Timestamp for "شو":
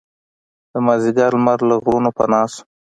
2.53-2.61